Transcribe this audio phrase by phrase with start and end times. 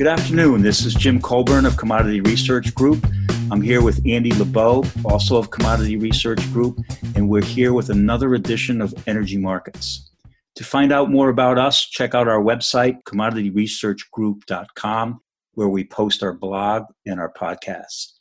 [0.00, 0.62] Good afternoon.
[0.62, 3.06] This is Jim Colburn of Commodity Research Group.
[3.50, 6.78] I'm here with Andy Lebow, also of Commodity Research Group,
[7.14, 10.10] and we're here with another edition of Energy Markets.
[10.54, 15.20] To find out more about us, check out our website, commodityresearchgroup.com,
[15.52, 18.12] where we post our blog and our podcasts.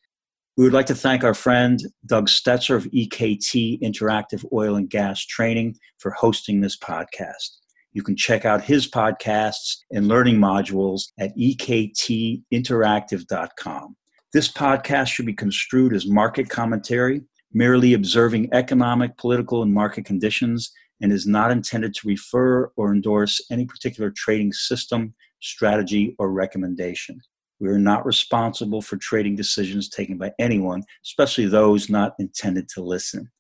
[0.57, 5.25] We would like to thank our friend Doug Stetzer of EKT Interactive Oil and Gas
[5.25, 7.58] Training for hosting this podcast.
[7.93, 13.95] You can check out his podcasts and learning modules at ektinteractive.com.
[14.31, 20.71] This podcast should be construed as market commentary, merely observing economic, political, and market conditions,
[21.01, 27.19] and is not intended to refer or endorse any particular trading system, strategy, or recommendation.
[27.59, 32.83] We are not responsible for trading decisions taken by anyone, especially those not intended to
[32.83, 33.31] listen.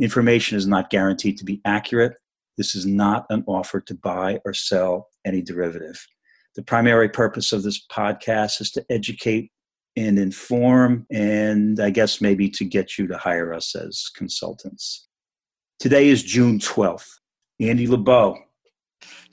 [0.00, 2.16] Information is not guaranteed to be accurate
[2.56, 6.06] this is not an offer to buy or sell any derivative.
[6.54, 9.50] The primary purpose of this podcast is to educate
[9.96, 15.08] and inform, and I guess maybe to get you to hire us as consultants.
[15.78, 17.08] Today is June 12th.
[17.60, 18.36] Andy Lebow.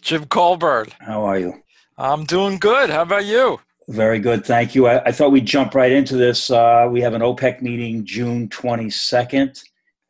[0.01, 0.87] Jim Colburn.
[0.99, 1.61] How are you?
[1.97, 2.89] I'm doing good.
[2.89, 3.59] How about you?
[3.87, 4.45] Very good.
[4.45, 4.87] Thank you.
[4.87, 6.49] I, I thought we'd jump right into this.
[6.49, 9.61] Uh, we have an OPEC meeting June 22nd.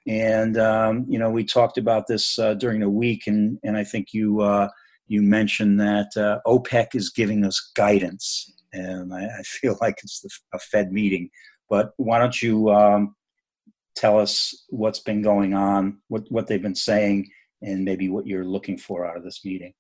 [0.08, 3.84] And um, you know, we talked about this uh, during the week, and and I
[3.84, 4.70] think you uh,
[5.08, 10.22] you mentioned that uh, OPEC is giving us guidance, and I, I feel like it's
[10.22, 11.30] the, a Fed meeting.
[11.70, 13.16] But why don't you um,
[13.96, 17.30] tell us what's been going on, what what they've been saying,
[17.62, 19.74] and maybe what you're looking for out of this meeting?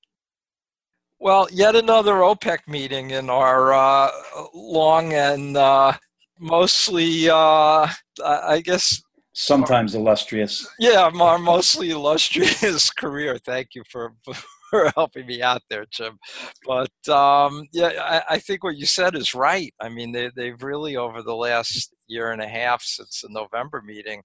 [1.19, 4.09] Well, yet another OPEC meeting in our uh,
[4.56, 5.94] long and uh,
[6.39, 7.88] mostly, uh,
[8.25, 10.67] I guess, sometimes illustrious.
[10.79, 13.38] Yeah, my mostly illustrious career.
[13.38, 14.13] Thank you for,
[14.69, 16.17] for helping me out there, Jim.
[16.65, 19.73] But um, yeah, I, I, think what you said is right.
[19.79, 23.81] I mean, they, they've really over the last year and a half since the November
[23.85, 24.21] meeting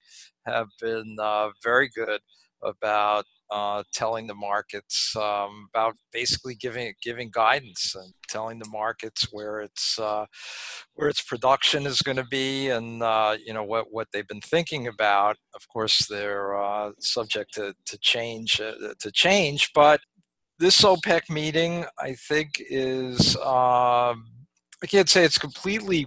[0.47, 2.21] have been uh, very good
[2.63, 9.29] about uh, telling the markets um, about basically giving giving guidance and telling the markets
[9.31, 10.27] where its uh,
[10.95, 14.41] where its production is going to be and uh, you know what what they've been
[14.41, 15.37] thinking about.
[15.55, 20.01] Of course, they're uh, subject to to change uh, to change, but
[20.59, 24.27] this OPEC meeting, I think, is um,
[24.83, 26.07] I can't say it's completely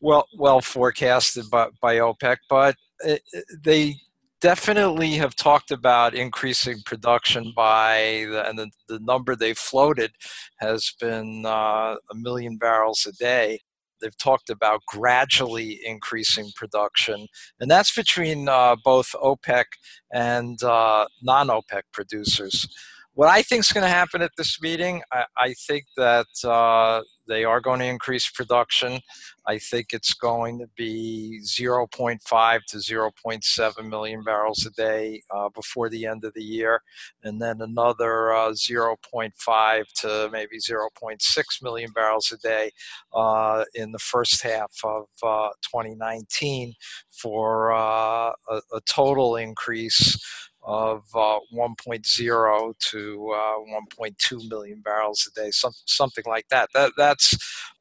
[0.00, 3.22] well well forecasted by, by OPEC, but it,
[3.62, 3.96] they
[4.44, 10.10] definitely have talked about increasing production by the, and the, the number they floated
[10.58, 13.58] has been uh, a million barrels a day
[14.02, 17.26] they've talked about gradually increasing production,
[17.58, 19.64] and that's between uh, both OPEC
[20.12, 22.68] and uh, non OPEC producers.
[23.14, 27.02] What I think is going to happen at this meeting, I, I think that uh,
[27.28, 28.98] they are going to increase production.
[29.46, 35.88] I think it's going to be 0.5 to 0.7 million barrels a day uh, before
[35.88, 36.80] the end of the year,
[37.22, 42.72] and then another uh, 0.5 to maybe 0.6 million barrels a day
[43.14, 46.72] uh, in the first half of uh, 2019
[47.10, 50.18] for uh, a, a total increase
[50.64, 56.68] of uh, 1.0 to uh, 1.2 million barrels a day, some, something like that.
[56.74, 57.36] That that's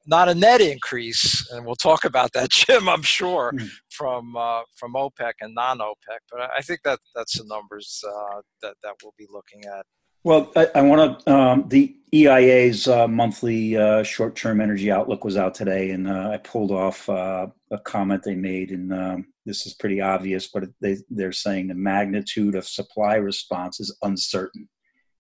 [0.05, 2.89] not a net increase, and we'll talk about that, Jim.
[2.89, 3.69] I'm sure mm.
[3.89, 8.75] from uh, from OPEC and non-OPEC, but I think that that's the numbers uh, that
[8.83, 9.85] that we'll be looking at.
[10.25, 11.33] Well, I, I want to.
[11.33, 16.71] Um, the EIA's uh, monthly uh, short-term energy outlook was out today, and I pulled
[16.71, 17.51] off a
[17.83, 18.91] comment they made, in.
[18.91, 23.95] um, this is pretty obvious, but they, they're saying the magnitude of supply response is
[24.01, 24.69] uncertain.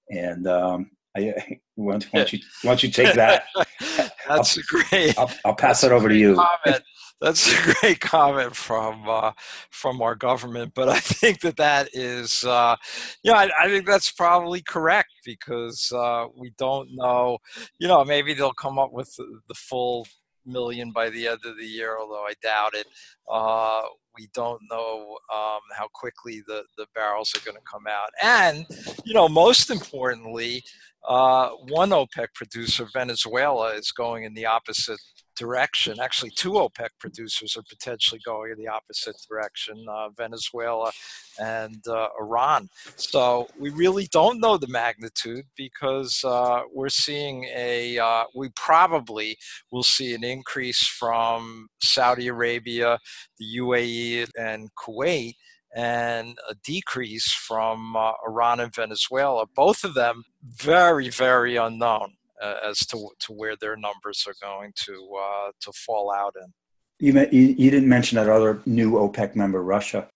[0.09, 1.33] And um, I,
[1.75, 3.45] why, don't you, why don't you take that?
[4.27, 5.17] That's I'll, great.
[5.17, 6.35] I'll, I'll pass that over to you.
[6.35, 6.83] Comment.
[7.21, 9.31] That's a great comment from uh,
[9.69, 12.75] from our government, but I think that that is, uh,
[13.23, 17.37] yeah, I, I, think that's probably correct because uh, we don't know.
[17.79, 20.05] You know, maybe they'll come up with the, the full
[20.45, 22.87] million by the end of the year, although I doubt it.
[23.31, 23.83] Uh,
[24.17, 28.09] we don't know um, how quickly the, the barrels are going to come out.
[28.21, 28.65] And,
[29.05, 30.63] you know, most importantly,
[31.07, 34.99] uh, one OPEC producer, Venezuela, is going in the opposite
[35.35, 35.99] direction.
[35.99, 40.91] Actually, two OPEC producers are potentially going in the opposite direction uh, Venezuela
[41.39, 42.69] and uh, Iran.
[42.95, 49.37] So we really don't know the magnitude because uh, we're seeing a, uh, we probably
[49.71, 52.99] will see an increase from Saudi Arabia,
[53.39, 55.33] the UAE, and Kuwait.
[55.75, 62.13] And a decrease from uh, Iran and Venezuela, both of them very, very unknown
[62.43, 66.51] uh, as to to where their numbers are going to uh, to fall out in.
[66.99, 70.07] You, you, you didn't mention that other new OPEC member, Russia.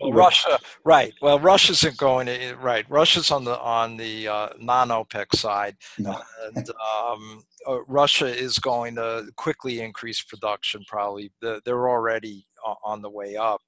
[0.00, 1.14] Well, Russia, right?
[1.22, 2.84] Well, Russia isn't going to right.
[2.90, 6.20] Russia's on the on the uh, non-OPEC side, no.
[6.54, 10.84] and um, uh, Russia is going to quickly increase production.
[10.86, 12.46] Probably they're already
[12.84, 13.62] on the way up.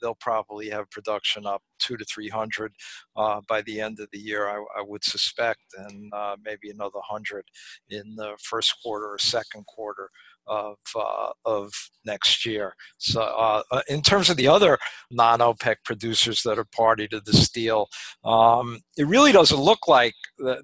[0.00, 2.74] They'll probably have production up two to three hundred
[3.16, 7.00] uh, by the end of the year, I, I would suspect, and uh, maybe another
[7.02, 7.44] hundred
[7.90, 10.10] in the first quarter or second quarter
[10.46, 11.72] of uh, of
[12.04, 12.74] next year.
[12.98, 14.78] So, uh, uh in terms of the other
[15.10, 17.88] non-OPEC producers that are party to this deal,
[18.24, 20.14] um, it really doesn't look like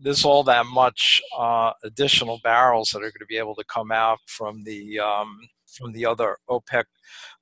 [0.00, 3.90] there's all that much uh, additional barrels that are going to be able to come
[3.90, 5.40] out from the um,
[5.72, 6.84] from the other OPEC,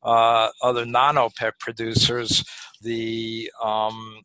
[0.02, 2.44] uh, other non-OPEC producers.
[2.82, 4.22] The um,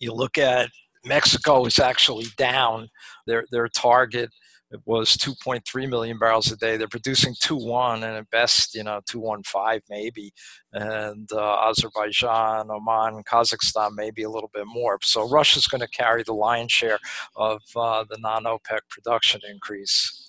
[0.00, 0.70] you look at
[1.04, 2.88] Mexico is actually down
[3.26, 4.30] their their target
[4.86, 6.76] was 2.3 million barrels a day.
[6.76, 10.32] They're producing 2.1 and at best, you know, 2.15 maybe.
[10.72, 14.98] And uh, Azerbaijan, Oman, Kazakhstan maybe a little bit more.
[15.02, 16.98] So Russia's going to carry the lion's share
[17.36, 20.19] of uh, the non-OPEC production increase.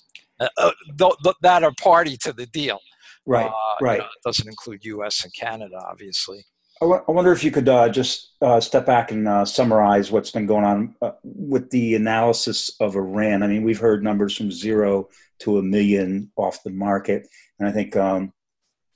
[0.42, 2.80] Uh, uh th- th- that are party to the deal.
[3.26, 3.50] Right,
[3.80, 3.94] right.
[3.94, 5.24] You know, it doesn't include U.S.
[5.24, 6.44] and Canada, obviously.
[6.80, 10.10] I, w- I wonder if you could uh, just uh, step back and uh, summarize
[10.10, 13.44] what's been going on uh, with the analysis of Iran.
[13.44, 15.08] I mean, we've heard numbers from zero
[15.40, 17.28] to a million off the market,
[17.60, 18.32] and I think um,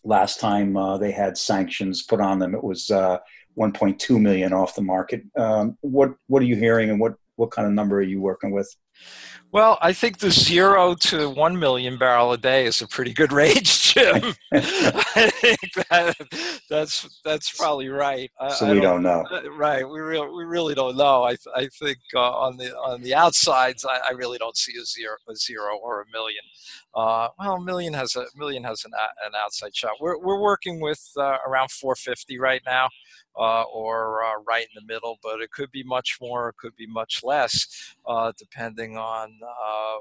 [0.02, 3.18] last time uh, they had sanctions put on them, it was uh,
[3.56, 5.22] 1.2 million off the market.
[5.36, 8.50] Um, what what are you hearing, and what what kind of number are you working
[8.50, 8.74] with?
[9.52, 13.32] Well, I think the zero to one million barrel a day is a pretty good
[13.32, 14.34] range, Jim.
[14.52, 16.14] I think that,
[16.68, 18.30] that's that's probably right.
[18.56, 19.88] So I, we don't, don't, know, right?
[19.88, 21.22] We really we really don't know.
[21.24, 24.84] I I think uh, on the on the outsides, I, I, really don't see a
[24.84, 26.42] zero a zero or a million.
[26.94, 28.92] Uh, well, a million has a million has an
[29.24, 29.92] an outside shot.
[30.00, 32.88] We're we're working with uh, around 450 right now
[33.38, 36.76] uh, or uh, right in the middle, but it could be much more, it could
[36.76, 39.96] be much less, uh, depending on uh,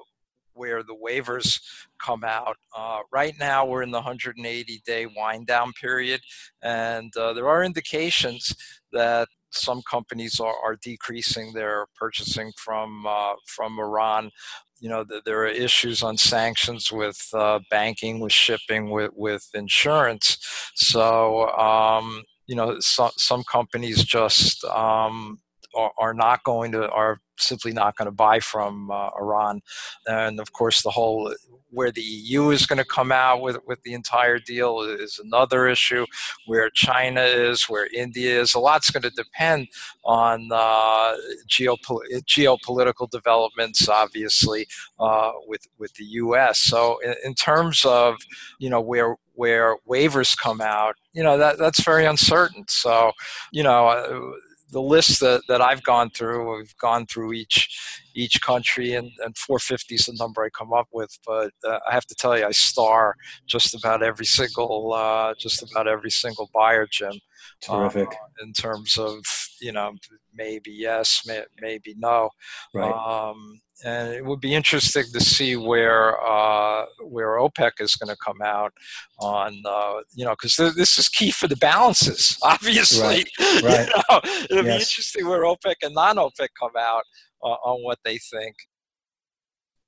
[0.53, 1.61] where the waivers
[1.99, 2.57] come out.
[2.75, 6.21] Uh, right now, we're in the 180 day wind down period,
[6.61, 8.55] and uh, there are indications
[8.91, 13.05] that some companies are, are decreasing their purchasing from
[13.45, 14.31] from Iran
[14.79, 20.37] you know there are issues on sanctions with uh, banking with shipping with, with insurance
[20.75, 25.39] so um, you know some some companies just um,
[25.75, 29.61] are, are, not going to are simply not going to buy from uh, Iran,
[30.07, 31.33] and of course the whole
[31.75, 35.67] where the EU is going to come out with with the entire deal is another
[35.67, 36.05] issue.
[36.45, 39.67] Where China is, where India is, a lot's going to depend
[40.05, 41.15] on uh,
[41.49, 44.67] geopol- geopolitical developments, obviously,
[44.99, 46.59] uh, with with the U.S.
[46.59, 48.15] So in, in terms of
[48.59, 52.65] you know where where waivers come out, you know that that's very uncertain.
[52.67, 53.11] So,
[53.51, 54.31] you know, uh,
[54.71, 57.79] the list that, that I've gone through, we've gone through each
[58.13, 61.17] each country, and, and 450 is the number I come up with.
[61.25, 63.15] But uh, I have to tell you, I star
[63.47, 67.13] just about every single uh, just about every single buyer, Jim.
[67.61, 68.09] Terrific.
[68.09, 69.23] Uh, in terms of
[69.65, 69.91] you know
[70.33, 72.29] maybe yes, may, maybe no.
[72.73, 72.91] Right.
[72.91, 78.17] Um, and it would be interesting to see where uh, where OPEC is going to
[78.23, 78.71] come out
[79.19, 83.87] on uh, you know because th- this is key for the balances obviously right, right.
[83.87, 84.77] You know, it'll yes.
[84.77, 87.03] be interesting where OPEC and non-OPEC come out
[87.43, 88.55] uh, on what they think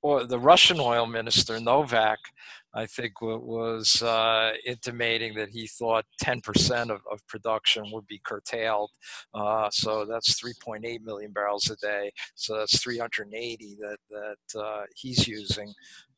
[0.02, 2.18] or the Russian oil minister Novak
[2.74, 8.90] I think was uh, intimating that he thought 10% of, of production would be curtailed.
[9.34, 12.12] Uh, so that's 3.8 million barrels a day.
[12.34, 15.72] So that's 380 that that uh, he's using.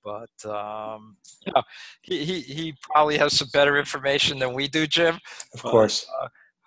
[0.05, 1.63] But um, you know,
[2.03, 5.19] he, he, he probably has some better information than we do, Jim.
[5.55, 6.07] Of course.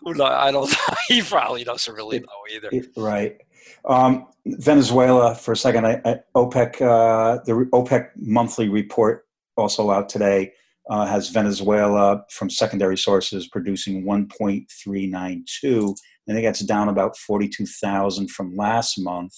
[0.01, 0.73] But, uh, I don't.
[1.07, 2.69] he probably doesn't really know either.
[2.97, 3.37] Right.
[3.85, 10.09] Um, Venezuela, for a second, I, I, OPEC, uh, the OPEC monthly report also out
[10.09, 10.53] today,
[10.89, 15.95] uh, has Venezuela from secondary sources producing 1.392.
[16.29, 19.33] I think that's down about 42,000 from last month.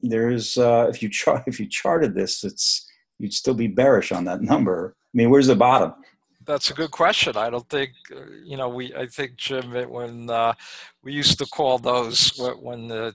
[0.00, 2.88] There's, uh, if you chart, if you charted this, it's
[3.18, 4.96] you'd still be bearish on that number.
[4.98, 5.94] I mean, where's the bottom?
[6.44, 7.36] That's a good question.
[7.36, 8.92] I don't think, uh, you know, we.
[8.94, 10.54] I think Jim, when uh,
[11.04, 13.14] we used to call those when the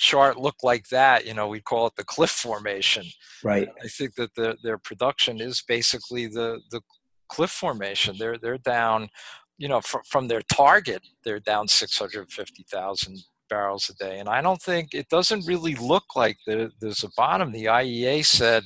[0.00, 3.04] chart looked like that, you know, we call it the cliff formation.
[3.44, 3.68] Right.
[3.84, 6.80] I think that the, their production is basically the the
[7.28, 8.16] cliff formation.
[8.18, 9.10] They're they're down,
[9.58, 13.18] you know, fr- from their target, they're down six hundred fifty thousand
[13.50, 14.18] barrels a day.
[14.18, 17.52] And I don't think it doesn't really look like there's a bottom.
[17.52, 18.62] The IEA said,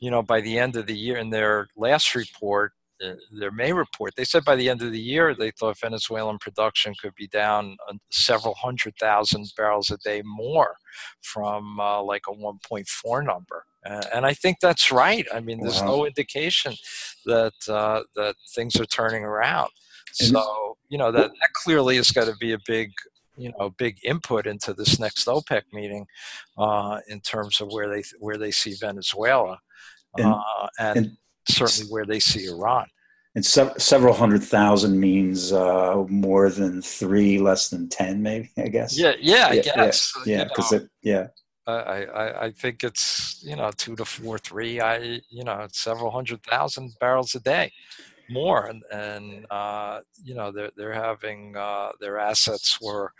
[0.00, 2.72] you know, by the end of the year in their last report,
[3.32, 6.94] their May report, they said by the end of the year they thought Venezuelan production
[7.00, 7.76] could be down
[8.10, 10.76] several hundred thousand barrels a day more
[11.22, 13.64] from uh, like a 1.4 number.
[13.86, 15.26] Uh, and I think that's right.
[15.32, 15.88] I mean, there's wow.
[15.88, 16.74] no indication
[17.26, 19.70] that uh, that things are turning around.
[20.12, 22.92] So you know that, that clearly is going to be a big
[23.36, 26.06] you know big input into this next OPEC meeting
[26.56, 29.58] uh, in terms of where they where they see Venezuela
[30.16, 31.16] and, uh, and, and,
[31.48, 32.86] certainly where they see Iran.
[33.34, 38.50] And se- several hundred thousand means uh, more than three, less than ten, maybe.
[38.56, 38.96] I guess.
[38.96, 40.12] Yeah, yeah, I guess.
[40.24, 41.26] Yeah, because yeah, yeah.
[41.66, 44.80] I, I, I think it's you know two to four, three.
[44.80, 47.72] I you know several hundred thousand barrels a day
[48.30, 53.12] more and, and uh, you know they're, they're having uh, their assets were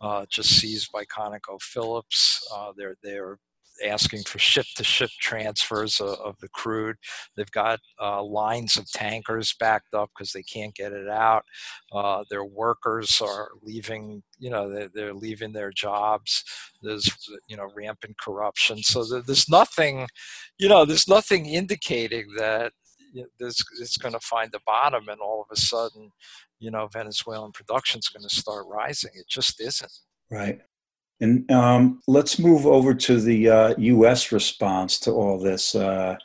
[0.00, 2.40] uh, just seized by ConocoPhillips.
[2.54, 3.38] Uh, they're they're
[3.84, 6.96] asking for ship to ship transfers of, of, the crude.
[7.36, 11.44] They've got uh, lines of tankers backed up because they can't get it out.
[11.92, 16.44] Uh, their workers are leaving, you know, they're, they're, leaving their jobs.
[16.82, 17.10] There's,
[17.48, 18.82] you know, rampant corruption.
[18.82, 20.06] So there's nothing,
[20.58, 22.72] you know, there's nothing indicating that
[23.38, 26.12] it's going to find the bottom, and all of a sudden,
[26.58, 29.10] you know, Venezuelan production is going to start rising.
[29.14, 29.92] It just isn't.
[30.30, 30.60] Right.
[31.20, 34.32] And um, let's move over to the uh, U.S.
[34.32, 35.74] response to all this.
[35.74, 36.16] Uh,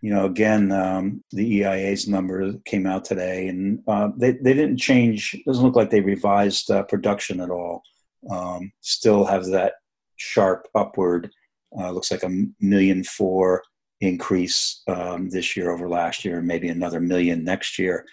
[0.00, 4.76] you know, again, um, the EIA's number came out today, and uh, they they didn't
[4.76, 5.36] change.
[5.46, 7.82] Doesn't look like they revised uh, production at all.
[8.30, 9.74] Um, still have that
[10.16, 11.30] sharp upward.
[11.76, 13.62] Uh, looks like a million four
[14.00, 18.06] increase um, this year over last year, and maybe another million next year.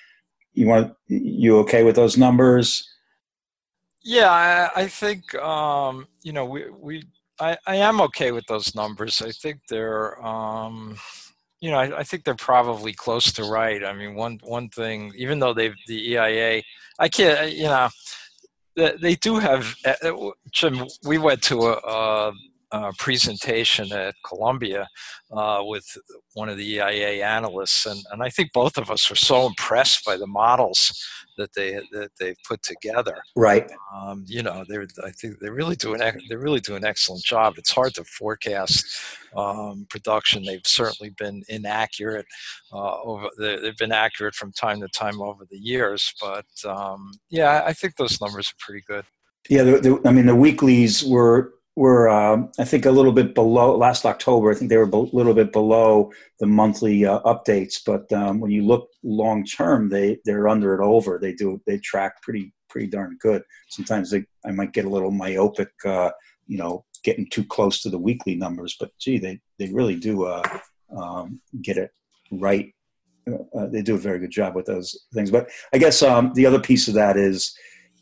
[0.53, 2.90] You want you okay with those numbers?
[4.03, 7.03] Yeah, I, I think um, you know we we
[7.39, 9.21] I, I am okay with those numbers.
[9.21, 10.97] I think they're um,
[11.59, 13.83] you know I, I think they're probably close to right.
[13.83, 16.63] I mean, one one thing, even though they've the EIA,
[16.99, 17.89] I can't you know
[18.75, 19.75] they do have.
[19.85, 22.33] Uh, Jim, we went to a, a
[22.71, 24.87] uh, presentation at Columbia
[25.31, 25.85] uh, with
[26.33, 30.05] one of the EIA analysts, and, and I think both of us were so impressed
[30.05, 31.05] by the models
[31.37, 33.17] that they that they put together.
[33.35, 33.69] Right.
[33.93, 35.99] Um, you know, they're I think they're really doing
[36.29, 37.55] they're really doing an excellent job.
[37.57, 38.85] It's hard to forecast
[39.35, 40.43] um, production.
[40.43, 42.25] They've certainly been inaccurate
[42.71, 43.27] uh, over.
[43.37, 47.95] They've been accurate from time to time over the years, but um, yeah, I think
[47.95, 49.05] those numbers are pretty good.
[49.49, 53.33] Yeah, the, the, I mean the weeklies were were uh, I think a little bit
[53.33, 54.51] below last October.
[54.51, 57.79] I think they were a little bit below the monthly uh, updates.
[57.85, 61.17] But um, when you look long term, they they're under it over.
[61.17, 63.43] They do they track pretty pretty darn good.
[63.69, 66.11] Sometimes they I might get a little myopic, uh,
[66.47, 68.75] you know, getting too close to the weekly numbers.
[68.79, 70.43] But gee, they they really do uh,
[70.95, 71.91] um, get it
[72.31, 72.73] right.
[73.27, 75.31] Uh, they do a very good job with those things.
[75.31, 77.55] But I guess um, the other piece of that is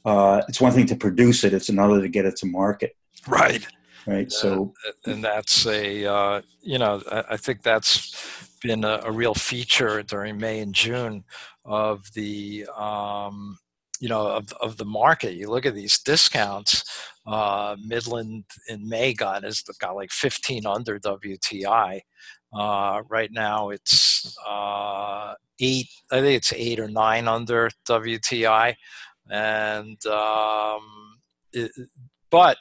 [0.06, 2.96] uh, it's one thing to produce it; it's another to get it to market.
[3.28, 3.66] Right.
[4.08, 4.32] Right.
[4.32, 8.16] So, uh, and that's a, uh, you know, I, I, think that's
[8.62, 11.24] been a, a, real feature during May and June
[11.66, 13.60] of the, um,
[14.00, 15.36] you know, of, of the market.
[15.36, 16.84] You look at these discounts.
[17.28, 22.02] Uh, Midland in May got is got like 15 under WTI.
[22.52, 25.88] Uh, right now it's uh, eight.
[26.12, 28.74] I think it's eight or nine under WTI,
[29.30, 31.20] and um,
[31.54, 31.72] it,
[32.32, 32.58] but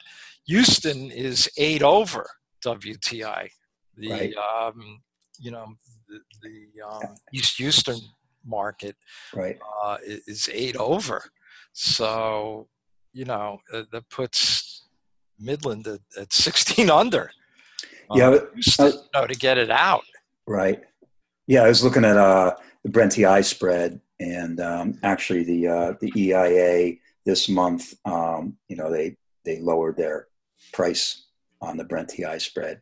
[0.49, 2.27] Houston is eight over
[2.65, 3.49] WTI.
[3.97, 4.33] The right.
[4.35, 4.99] um,
[5.39, 5.67] you know
[6.07, 7.99] the, the um, East Houston
[8.43, 8.95] market
[9.35, 9.59] right.
[9.83, 11.23] uh, is eight over.
[11.73, 12.67] So
[13.13, 14.87] you know uh, that puts
[15.37, 17.31] Midland at, at 16 under.
[18.15, 20.03] Yeah, uh, Houston, you know, to get it out.
[20.47, 20.81] Right.
[21.45, 25.93] Yeah, I was looking at uh, the Brent TI spread, and um, actually the uh,
[26.01, 26.95] the EIA
[27.27, 29.15] this month, um, you know, they
[29.45, 30.28] they lowered their
[30.71, 31.27] price
[31.61, 32.81] on the Brent TI spread.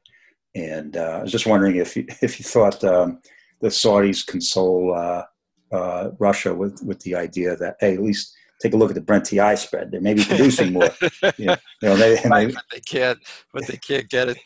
[0.56, 3.22] And uh, I was just wondering if you, if you thought um,
[3.62, 5.24] the Saudis console uh,
[5.72, 9.02] uh, Russia with, with the idea that, hey, at least take a look at the
[9.02, 9.92] Brent TI spread.
[9.92, 10.90] They may be producing more.
[11.38, 11.46] you
[11.82, 13.20] know, they, right, they, but they can't,
[13.54, 14.38] but they can't get it.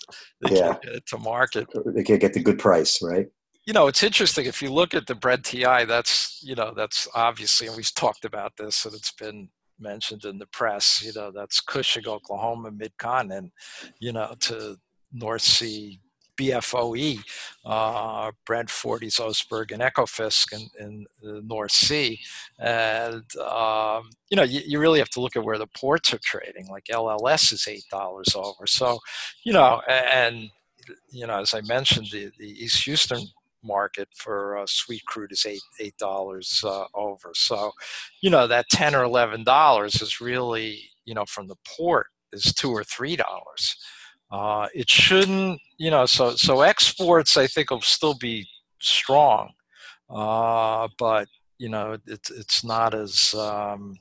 [0.42, 0.62] They yeah.
[0.62, 1.68] can't get it to market.
[1.86, 3.28] They can't get the good price, right?
[3.66, 5.86] You know, it's interesting if you look at the Brent TI.
[5.86, 9.50] That's you know, that's obviously, and we've talked about this, and it's been
[9.82, 11.04] mentioned in the press.
[11.04, 13.52] You know, that's Cushing, Oklahoma, mid continent,
[14.00, 14.78] you know, to
[15.12, 16.00] North Sea
[16.42, 17.20] BFOE,
[17.66, 22.20] uh, Brent Forties, Oseberg, and Ekofisk in, in, the North Sea.
[22.58, 26.20] And, um, you know, you, you, really have to look at where the ports are
[26.24, 26.68] trading.
[26.68, 28.66] Like LLS is $8 over.
[28.66, 29.00] So,
[29.44, 30.50] you know, and,
[31.12, 33.28] you know, as I mentioned, the, the East Houston
[33.64, 37.32] market for uh, sweet crude is eight eight dollars uh, over.
[37.34, 37.72] So,
[38.22, 42.54] you know that ten or eleven dollars is really you know from the port is
[42.54, 43.76] two or three dollars.
[44.32, 48.48] Uh, it shouldn't, you know, so so exports I think will still be
[48.80, 49.52] strong,
[50.10, 51.28] uh, but
[51.58, 53.98] you know it's it's not as um,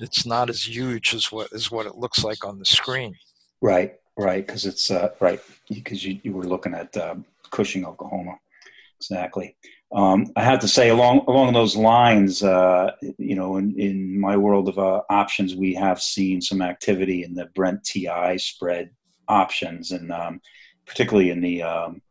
[0.00, 3.14] it's not as huge as what what it looks like on the screen.
[3.62, 8.38] Right, right, because it's uh, right because you, you were looking at um, Cushing, Oklahoma,
[9.00, 9.56] exactly.
[9.92, 14.36] Um, I have to say, along along those lines, uh, you know, in, in my
[14.36, 18.90] world of uh, options, we have seen some activity in the Brent TI spread
[19.26, 20.40] options, and um,
[20.86, 22.02] particularly in the um,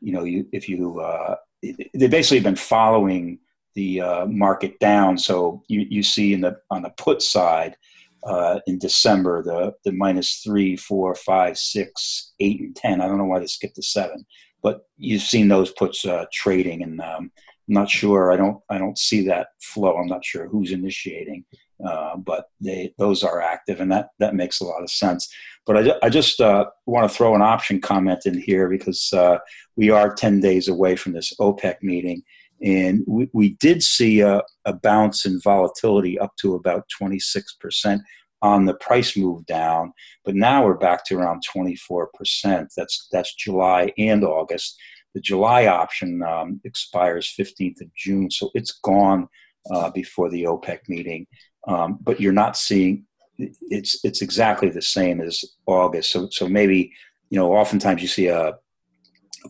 [0.00, 3.38] you know you, if you uh, they've basically been following
[3.74, 5.18] the uh, market down.
[5.18, 7.76] So you, you see in the on the put side
[8.24, 13.00] uh, in December the the minus three, four, five, six, eight, and ten.
[13.00, 14.24] I don't know why they skipped the seven,
[14.66, 17.30] but you've seen those puts uh, trading, and um,
[17.68, 18.32] I'm not sure.
[18.32, 19.96] I don't I don't see that flow.
[19.96, 21.44] I'm not sure who's initiating.
[21.88, 25.22] Uh, but they those are active, and that that makes a lot of sense.
[25.66, 29.38] But I, I just uh, want to throw an option comment in here because uh,
[29.76, 32.22] we are ten days away from this OPEC meeting,
[32.60, 37.54] and we, we did see a, a bounce in volatility up to about twenty six
[37.60, 38.02] percent
[38.42, 39.92] on the price move down,
[40.24, 42.72] but now we're back to around twenty four percent.
[42.76, 44.78] That's that's July and August.
[45.14, 49.28] The July option um, expires 15th of June, so it's gone
[49.70, 51.26] uh, before the OPEC meeting
[51.66, 53.04] um, but you're not seeing
[53.38, 56.10] it's it's exactly the same as August.
[56.12, 56.92] So so maybe
[57.30, 58.54] you know oftentimes you see a,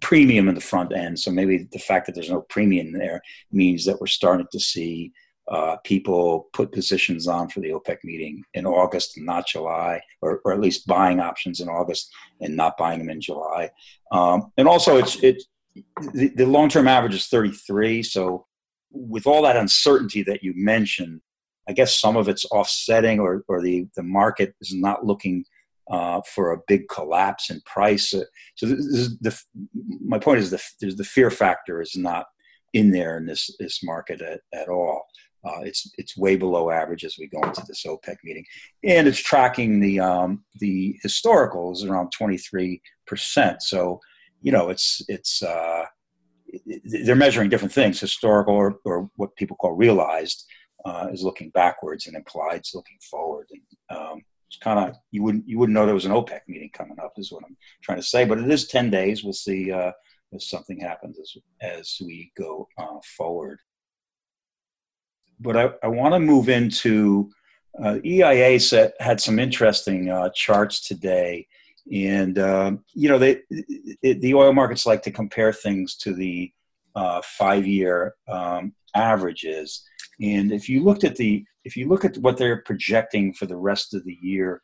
[0.02, 1.18] premium in the front end.
[1.18, 5.10] So maybe the fact that there's no premium there means that we're starting to see
[5.48, 10.52] uh, people put positions on for the OPEC meeting in August not July, or, or
[10.52, 13.70] at least buying options in August and not buying them in July.
[14.10, 15.42] Um, and also, it's it
[16.14, 18.02] the, the long term average is 33.
[18.02, 18.46] So
[18.90, 21.20] with all that uncertainty that you mentioned,
[21.68, 25.44] I guess some of it's offsetting, or or the the market is not looking
[25.90, 28.14] uh, for a big collapse in price.
[28.14, 29.38] Uh, so the
[30.00, 32.26] my point is the the fear factor is not
[32.72, 35.06] in there in this this market at, at all.
[35.46, 38.44] Uh, it's it's way below average as we go into this OPEC meeting,
[38.82, 43.62] and it's tracking the um, the historicals around 23 percent.
[43.62, 44.00] So
[44.42, 45.84] you know it's it's uh,
[46.84, 50.44] they're measuring different things, historical or, or what people call realized
[50.84, 53.46] uh, is looking backwards and implied's looking forward.
[53.50, 56.70] And, um, it's kind of you wouldn't you wouldn't know there was an OPEC meeting
[56.72, 58.24] coming up is what I'm trying to say.
[58.24, 59.24] But it is ten days.
[59.24, 59.92] We'll see uh,
[60.32, 63.58] if something happens as as we go uh, forward.
[65.40, 67.30] But I, I want to move into
[67.82, 71.46] uh, EIA set had some interesting uh, charts today,
[71.92, 76.50] and um, you know they it, the oil markets like to compare things to the
[76.94, 79.82] uh, five year um, averages.
[80.20, 83.56] And if you looked at the if you look at what they're projecting for the
[83.56, 84.62] rest of the year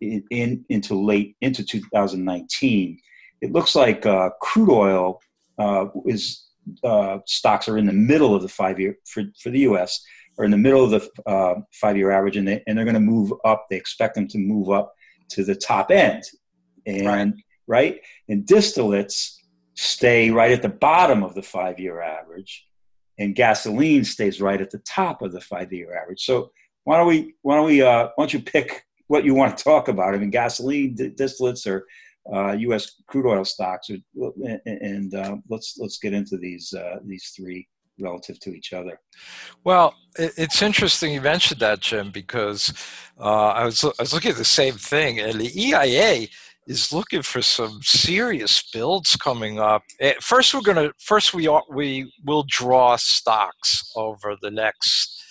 [0.00, 2.98] in, in into late into 2019,
[3.42, 5.20] it looks like uh, crude oil
[5.58, 6.43] uh, is
[6.82, 10.02] uh, stocks are in the middle of the five year for, for the U.S.
[10.38, 12.94] are in the middle of the uh, five year average, and, they, and they're going
[12.94, 13.66] to move up.
[13.70, 14.94] They expect them to move up
[15.30, 16.24] to the top end,
[16.86, 17.32] and right,
[17.66, 18.00] right?
[18.28, 19.36] and distillates
[19.74, 22.66] stay right at the bottom of the five year average
[23.18, 26.24] and gasoline stays right at the top of the five-year average.
[26.24, 26.50] So
[26.84, 29.64] why don't we why don't we uh, why don't you pick what you want to
[29.64, 30.14] talk about?
[30.14, 31.86] I mean, gasoline, distillates, or
[32.32, 33.02] uh, U.S.
[33.06, 34.32] crude oil stocks, or,
[34.66, 37.68] and uh, let's let's get into these uh, these three
[38.00, 38.98] relative to each other.
[39.62, 42.72] Well, it's interesting you mentioned that, Jim, because
[43.18, 46.28] uh, I was I was looking at the same thing, and the EIA
[46.66, 49.82] is looking for some serious builds coming up.
[50.00, 55.23] Eh, first, we're gonna first we are, we will draw stocks over the next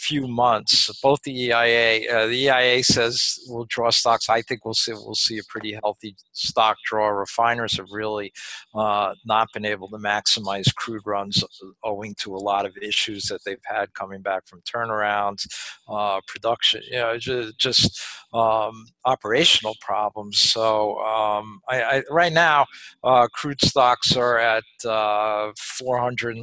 [0.00, 0.90] few months.
[1.02, 4.28] Both the EIA, uh, the EIA says we'll draw stocks.
[4.28, 7.08] I think we'll see we'll see a pretty healthy stock draw.
[7.08, 8.32] Refiners have really
[8.74, 11.44] uh, not been able to maximize crude runs
[11.84, 15.46] owing to a lot of issues that they've had coming back from turnarounds,
[15.88, 20.38] uh, production, you know, just, just um, operational problems.
[20.38, 22.66] So um, I, I, right now,
[23.04, 26.36] uh, crude stocks are at uh, 400.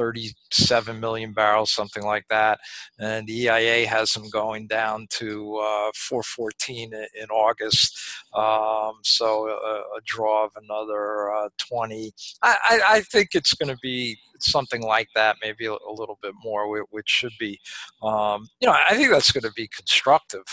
[0.00, 2.58] 37 million barrels, something like that.
[2.98, 7.98] And the EIA has them going down to uh, 414 in August.
[8.34, 12.12] Um, so a, a, draw of another uh, 20.
[12.42, 16.18] I, I, I think it's going to be something like that, maybe a, a little
[16.22, 17.60] bit more, which should be,
[18.02, 20.44] um, you know, I think that's going to be constructive,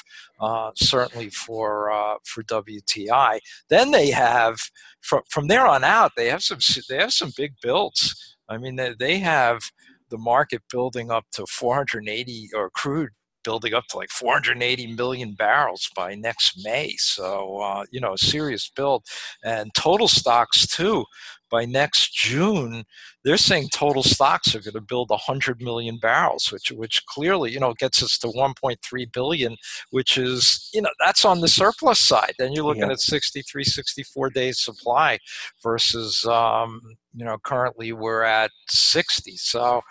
[0.41, 3.39] uh, certainly for uh, for WTI.
[3.69, 4.59] Then they have
[4.99, 8.36] from from there on out, they have some they have some big builds.
[8.49, 9.61] I mean, they, they have
[10.09, 13.09] the market building up to 480 or crude
[13.47, 16.95] building up to like 480 million barrels by next May.
[16.97, 19.05] So, uh, you know, a serious build.
[19.41, 21.05] And total stocks, too,
[21.49, 22.83] by next June,
[23.23, 27.59] they're saying total stocks are going to build 100 million barrels, which, which clearly, you
[27.61, 29.55] know, gets us to 1.3 billion,
[29.91, 32.33] which is, you know, that's on the surplus side.
[32.37, 32.91] Then you're looking yeah.
[32.91, 35.19] at 63, 64 days supply
[35.63, 36.81] versus, um,
[37.17, 39.35] you know, currently we're at 60.
[39.37, 39.81] So,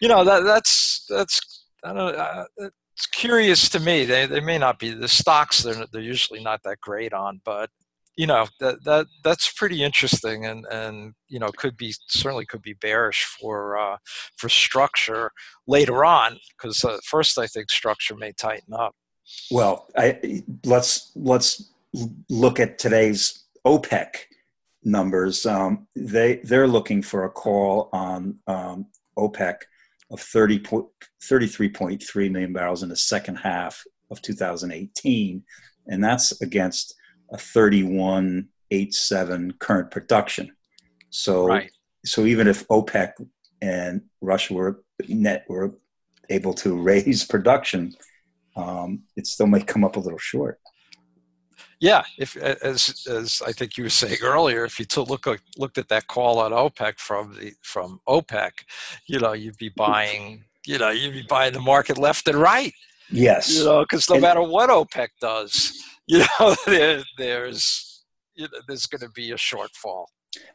[0.00, 2.44] you know, that, that's, that's, I don't uh,
[3.02, 4.04] it's curious to me.
[4.04, 5.62] They they may not be the stocks.
[5.62, 7.70] They're they're usually not that great on, but
[8.16, 12.62] you know that that that's pretty interesting, and and you know could be certainly could
[12.62, 13.96] be bearish for uh,
[14.36, 15.32] for structure
[15.66, 18.94] later on because uh, first I think structure may tighten up.
[19.50, 21.72] Well, I, let's let's
[22.28, 24.14] look at today's OPEC
[24.84, 25.46] numbers.
[25.46, 29.56] Um, they they're looking for a call on um, OPEC
[30.10, 35.44] of 30 33.3 million barrels in the second half of 2018,
[35.86, 36.94] and that's against
[37.32, 40.52] a 31.87 current production.
[41.10, 41.70] So, right.
[42.04, 43.12] so even if OPEC
[43.60, 45.74] and Russia were net were
[46.28, 47.94] able to raise production,
[48.56, 50.60] um, it still may come up a little short.
[51.82, 55.26] Yeah, if as as I think you were saying earlier, if you took look
[55.58, 58.52] looked at that call on OPEC from the from OPEC,
[59.06, 62.72] you know, you'd be buying, you know, you'd be buying the market left and right.
[63.10, 68.04] Yes, you know, because no and, matter what OPEC does, you know, there, there's
[68.36, 70.04] you know, there's going to be a shortfall.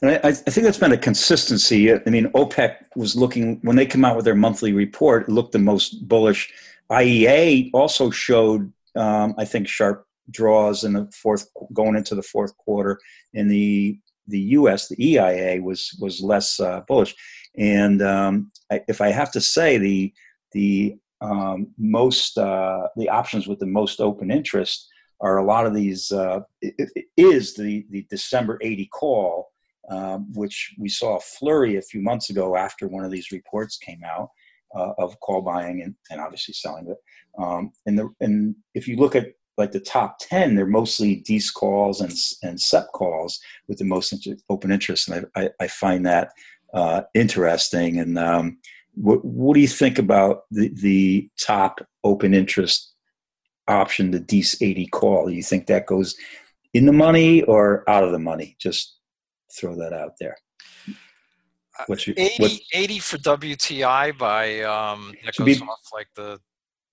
[0.02, 1.94] And I, I, think that's been a consistency.
[1.94, 5.52] I mean, OPEC was looking when they come out with their monthly report, it looked
[5.52, 6.52] the most bullish.
[6.90, 12.56] IEA also showed, um, I think, sharp draws in the fourth going into the fourth
[12.58, 13.00] quarter
[13.34, 14.88] in the the U.S.
[14.88, 17.16] the EIA was was less uh, bullish,
[17.58, 20.14] and um, I, if I have to say the
[20.52, 24.88] the um, most uh, the options with the most open interest
[25.20, 29.50] are a lot of these uh, it, it is the the December 80 call,
[29.90, 33.78] um, which we saw a flurry a few months ago after one of these reports
[33.78, 34.30] came out.
[34.76, 36.98] Uh, of call buying and, and obviously selling it.
[37.42, 39.28] Um, and the and if you look at
[39.58, 44.14] like the top 10 they're mostly DEES calls and, and SEP calls with the most
[44.14, 45.10] inter- open interest.
[45.10, 46.32] And I, I, I find that
[46.74, 48.00] uh, interesting.
[48.00, 48.58] And um,
[48.94, 52.94] what, what do you think about the, the top open interest
[53.68, 55.28] option the DEES 80 call?
[55.28, 56.16] Do you think that goes
[56.74, 58.56] in the money or out of the money?
[58.60, 58.98] Just
[59.52, 60.38] throw that out there.
[60.88, 66.08] Uh, What's your, 80, what, 80 for WTI by um, that goes be, off like
[66.16, 66.40] the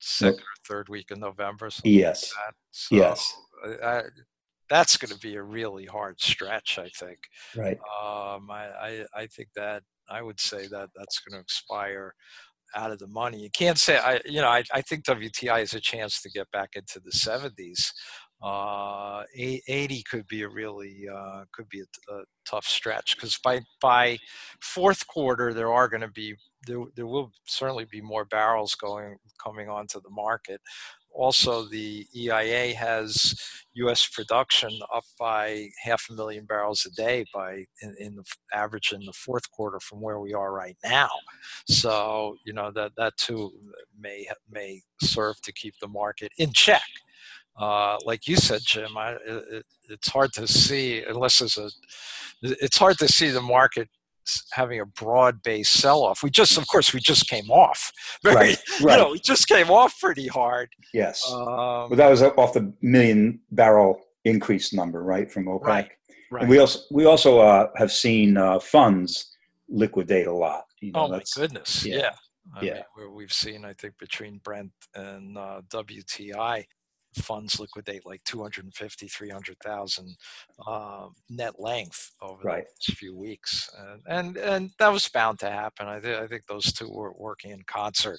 [0.05, 1.69] second or third week in November.
[1.83, 2.33] Yes.
[2.37, 2.55] Like that.
[2.71, 3.37] so, yes.
[3.83, 4.03] I,
[4.69, 7.19] that's going to be a really hard stretch, I think.
[7.57, 7.79] Right.
[7.79, 12.15] Um, I, I, I think that I would say that that's going to expire
[12.75, 13.41] out of the money.
[13.41, 16.51] You can't say I, you know, I, I think WTI has a chance to get
[16.51, 17.93] back into the 70s.
[18.45, 24.19] Uh, 80 could be a really uh, could be a, tough stretch because by by
[24.61, 26.35] fourth quarter there are going to be
[26.67, 30.61] there, there will certainly be more barrels going coming onto the market.
[31.11, 33.35] Also, the EIA has
[33.75, 34.07] U.S.
[34.07, 39.01] production up by half a million barrels a day by in, in the average in
[39.07, 41.09] the fourth quarter from where we are right now.
[41.67, 43.53] So you know that that too
[43.99, 46.83] may may serve to keep the market in check.
[47.59, 51.71] Uh, like you said, Jim, I, it, it's hard to see unless there's a.
[52.43, 53.89] It's hard to see the market
[54.53, 56.23] having a broad-based sell-off.
[56.23, 57.93] We just, of course, we just came off.
[58.23, 58.99] Very, right, right.
[58.99, 60.69] You know, we just came off pretty hard.
[60.93, 61.23] Yes.
[61.31, 65.63] Um, but that was off the million barrel increase number, right, from OPEC.
[65.63, 65.91] Right.
[66.31, 66.43] Right.
[66.43, 69.37] And we also we also uh, have seen uh, funds
[69.69, 70.65] liquidate a lot.
[70.81, 71.85] You know, oh my goodness!
[71.85, 72.11] Yeah, yeah.
[72.57, 72.83] I yeah.
[72.99, 76.65] Mean, we've seen, I think, between Brent and uh, WTI,
[77.17, 80.17] funds liquidate like 250 300,000
[80.67, 82.65] uh, net length over right.
[82.65, 86.27] the last few weeks and, and and that was bound to happen I, th- I
[86.27, 88.19] think those two were working in concert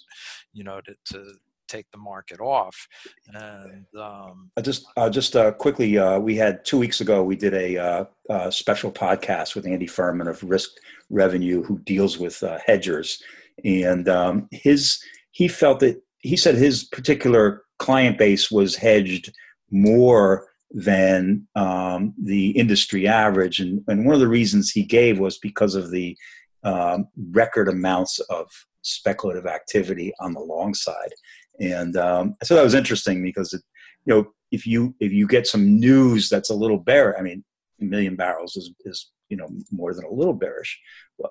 [0.54, 1.34] you know to, to
[1.68, 2.88] take the market off.
[3.34, 7.36] And um, I just uh, just uh, quickly, uh, we had two weeks ago we
[7.36, 10.72] did a uh, uh, special podcast with Andy Furman of Risk
[11.10, 13.22] Revenue, who deals with uh, hedgers,
[13.64, 15.00] and um, his
[15.32, 19.34] he felt that he said his particular client base was hedged
[19.72, 23.60] more than um, the industry average.
[23.60, 26.18] And, and one of the reasons he gave was because of the
[26.64, 28.50] um, record amounts of
[28.82, 31.14] speculative activity on the long side.
[31.60, 33.62] And um, thought that was interesting because, it,
[34.06, 37.44] you know, if you if you get some news that's a little bear, I mean,
[37.82, 40.80] a million barrels is, is you know more than a little bearish,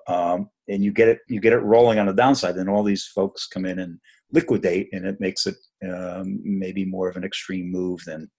[0.07, 3.05] um, and you get it you get it rolling on the downside, then all these
[3.05, 3.99] folks come in and
[4.31, 5.55] liquidate, and it makes it
[5.89, 8.29] um, maybe more of an extreme move than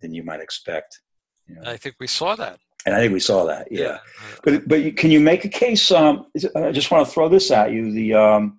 [0.00, 1.00] than you might expect.
[1.46, 1.70] You know?
[1.70, 2.58] I think we saw that.
[2.86, 3.80] And I think we saw that, yeah.
[3.80, 3.98] yeah.
[4.42, 5.90] But but can you make a case?
[5.90, 6.26] Um,
[6.56, 7.92] I just want to throw this at you.
[7.92, 8.58] The um,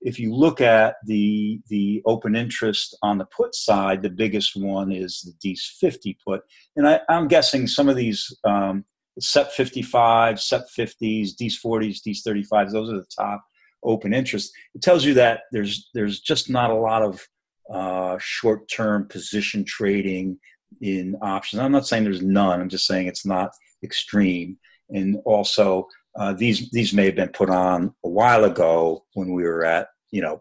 [0.00, 4.90] if you look at the the open interest on the put side, the biggest one
[4.90, 6.42] is the DEES 50 put,
[6.76, 8.84] and I, am guessing some of these um,
[9.20, 12.72] SEP 55, SEP 50s, DEES 40s, DEES 35s.
[12.72, 13.44] Those are the top
[13.82, 14.52] open interest.
[14.74, 17.26] It tells you that there's there's just not a lot of
[17.72, 20.38] uh, short term position trading
[20.80, 21.60] in options.
[21.60, 22.60] I'm not saying there's none.
[22.60, 23.50] I'm just saying it's not
[23.82, 24.58] extreme.
[24.90, 25.86] And also,
[26.18, 29.88] uh, these these may have been put on a while ago when we were at
[30.10, 30.40] you know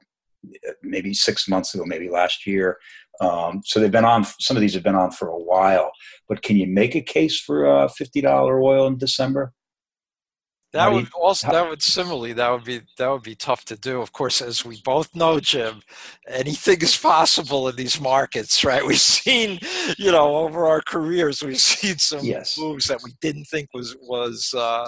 [0.84, 2.78] maybe six months ago, maybe last year.
[3.22, 4.26] Um, so they've been on.
[4.40, 5.92] Some of these have been on for a while.
[6.28, 9.54] But can you make a case for uh, fifty dollar oil in December?
[10.72, 14.02] That would also that would similarly that would be that would be tough to do.
[14.02, 15.82] Of course, as we both know, Jim,
[16.28, 18.86] anything is possible in these markets, right?
[18.86, 19.60] We've seen,
[19.98, 22.56] you know, over our careers, we've seen some yes.
[22.56, 24.88] moves that we didn't think was was uh,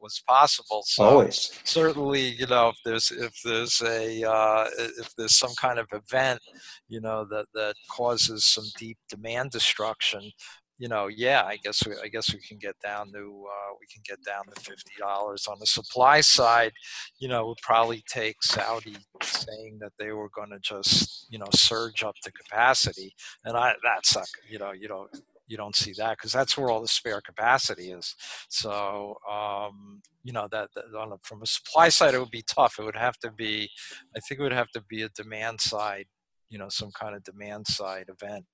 [0.00, 0.82] was possible.
[0.86, 1.52] So Always.
[1.64, 6.40] certainly, you know, if there's if there's a uh, if there's some kind of event,
[6.88, 10.30] you know, that that causes some deep demand destruction,
[10.78, 13.86] you know, yeah, I guess we, I guess we can get down to uh, we
[13.92, 16.72] can get down to fifty dollars on the supply side.
[17.18, 21.38] You know, it would probably take Saudi saying that they were going to just you
[21.38, 25.10] know surge up to capacity, and I that's not you know you don't
[25.46, 28.14] you don't see that because that's where all the spare capacity is.
[28.48, 32.44] So um, you know that, that on a, from a supply side it would be
[32.46, 32.78] tough.
[32.78, 33.70] It would have to be,
[34.16, 36.06] I think it would have to be a demand side,
[36.50, 38.44] you know, some kind of demand side event.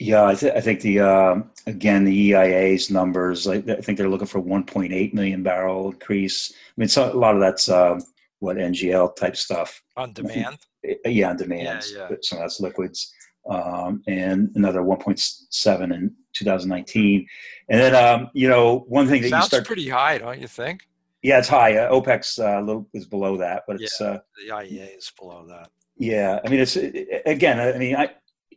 [0.00, 3.48] Yeah, I, th- I think the uh, again the EIA's numbers.
[3.48, 6.52] I, I, think they're looking for 1.8 million barrel increase.
[6.52, 7.98] I mean, so a lot of that's uh,
[8.38, 10.58] what NGL type stuff on demand.
[10.84, 11.84] Think, yeah, on demand.
[11.92, 12.16] Yeah, yeah.
[12.22, 13.12] So that's liquids,
[13.48, 17.26] um, and another 1.7 in 2019.
[17.68, 20.48] And then um, you know one thing that Sounds you start pretty high, don't you
[20.48, 20.82] think?
[21.22, 21.76] Yeah, it's high.
[21.76, 25.46] Uh, OPEC's uh, little is below that, but it's yeah, uh, the IEA is below
[25.48, 25.70] that.
[25.96, 27.58] Yeah, I mean it's again.
[27.60, 28.10] I mean I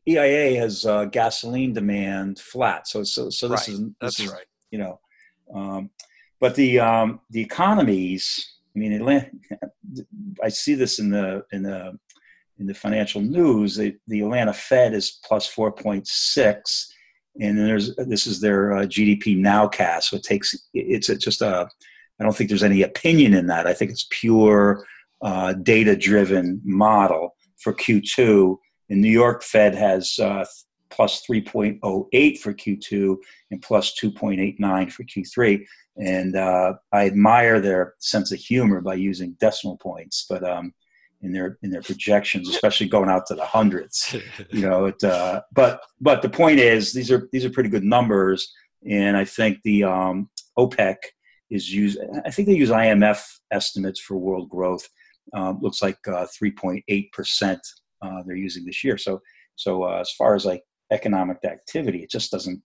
[0.08, 2.88] EIA has uh, gasoline demand flat.
[2.88, 3.70] So so so this right.
[3.70, 4.46] is this that's is, right.
[4.70, 5.00] You know,
[5.54, 5.90] um,
[6.40, 8.48] but the um, the economies.
[8.74, 9.30] I mean, Atlanta,
[10.44, 12.00] I see this in the in the
[12.62, 13.76] in the financial news.
[13.76, 16.94] The, the Atlanta Fed is plus four point six,
[17.40, 20.04] and there's this is their uh, GDP nowcast.
[20.04, 21.68] So it takes it's just a.
[22.20, 23.66] I don't think there's any opinion in that.
[23.66, 24.86] I think it's pure
[25.24, 28.58] uh, data driven model for Q2
[28.92, 30.46] and New York Fed has uh,
[30.90, 33.18] plus 3.08 for Q2
[33.50, 35.66] and plus 2.89 for Q3.
[35.98, 40.74] And uh, I admire their sense of humor by using decimal points, but um,
[41.22, 44.16] in their in their projections, especially going out to the hundreds,
[44.50, 44.86] you know.
[44.86, 48.52] It, uh, but but the point is, these are these are pretty good numbers,
[48.90, 50.96] and I think the um, OPEC
[51.50, 52.00] is used.
[52.26, 54.88] I think they use IMF estimates for world growth.
[55.34, 57.60] Um, looks like uh, 3.8 percent
[58.02, 58.98] uh, they're using this year.
[58.98, 59.22] So,
[59.56, 62.62] so uh, as far as like economic activity, it just doesn't.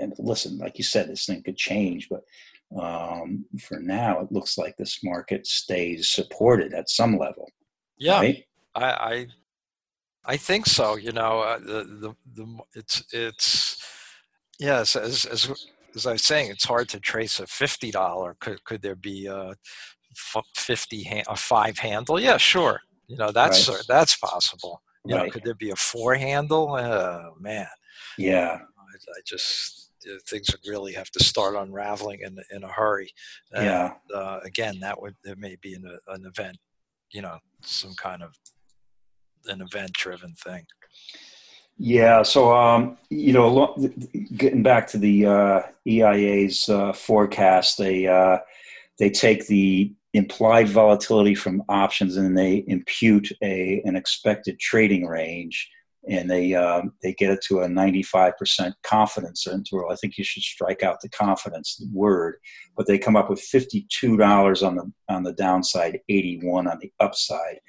[0.00, 2.22] And listen, like you said, this thing could change, but
[2.80, 7.48] um, for now, it looks like this market stays supported at some level.
[8.02, 8.44] Yeah, right?
[8.74, 9.26] I, I,
[10.24, 10.96] I think so.
[10.96, 13.84] You know, uh, the, the the it's it's
[14.58, 15.50] yes as as
[15.94, 18.36] as I was saying, it's hard to trace a fifty dollar.
[18.40, 19.54] Could could there be a
[20.56, 22.18] fifty hand, a five handle?
[22.20, 22.80] Yeah, sure.
[23.08, 23.84] You know, that's right.
[23.88, 24.82] that's possible.
[25.04, 25.26] You right.
[25.26, 26.74] know, could there be a four handle?
[26.74, 27.66] Oh man.
[28.18, 28.58] Yeah.
[28.58, 29.90] I, I just
[30.26, 33.10] things would really have to start unraveling in in a hurry.
[33.52, 33.92] And, yeah.
[34.14, 36.56] Uh, again, that would there may be an, an event,
[37.12, 38.34] you know, some kind of
[39.46, 40.66] an event driven thing.
[41.78, 42.22] Yeah.
[42.22, 43.76] So, um, you know,
[44.36, 48.38] getting back to the uh, EIA's uh, forecast, they uh,
[48.98, 55.70] they take the implied volatility from options and they impute a an expected trading range
[56.08, 59.90] and they um, they get it to a 95% confidence interval.
[59.90, 62.36] I think you should strike out the confidence word,
[62.76, 67.60] but they come up with $52 on the on the downside, 81 on the upside.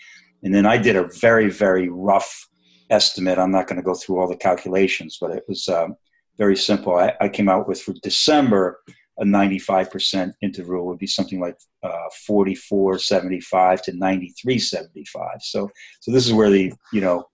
[0.42, 2.48] And then I did a very very rough
[2.90, 3.38] estimate.
[3.38, 5.96] I'm not going to go through all the calculations, but it was um,
[6.38, 6.96] very simple.
[6.96, 8.80] I, I, came out with for December
[9.20, 15.42] a 95% interval would be something like uh, 44.75 to 93.75.
[15.42, 15.70] So
[16.02, 17.26] so this is where the you know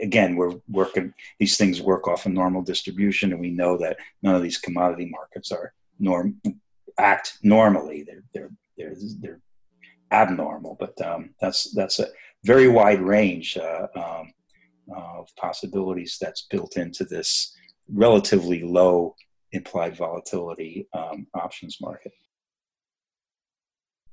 [0.00, 4.34] again, we're working, these things work off a normal distribution, and we know that none
[4.34, 6.40] of these commodity markets are norm
[6.98, 8.02] act normally.
[8.02, 9.40] They're they're they're they're
[10.10, 12.08] abnormal, but um, that's that's a
[12.44, 14.32] very wide range uh, um,
[14.94, 17.56] of possibilities that's built into this
[17.92, 19.14] relatively low
[19.52, 22.12] implied volatility um, options market.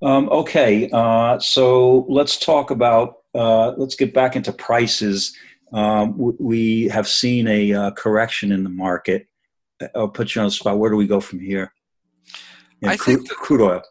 [0.02, 5.36] Um, okay, uh, so let's talk about, uh, let's get back into prices
[5.72, 9.28] um, we have seen a uh, correction in the market.
[9.96, 10.78] I'll put you on the spot.
[10.78, 11.74] Where do we go from here?
[12.84, 13.82] I crude, think crude oil.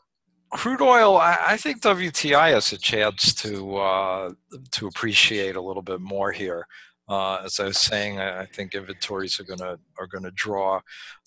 [0.51, 1.17] Crude oil.
[1.17, 4.33] I, I, think WTI has a chance to uh,
[4.73, 6.67] to appreciate a little bit more here.
[7.09, 10.81] Uh, as I was saying, I, I think inventories are gonna are gonna draw,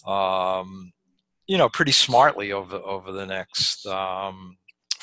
[0.06, 0.92] um,
[1.48, 4.58] you know, pretty smartly over over the next um,